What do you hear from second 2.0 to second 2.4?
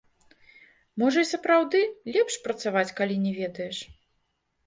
лепш